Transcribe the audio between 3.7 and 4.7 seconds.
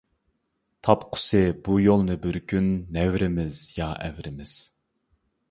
يا ئەۋرىمىز!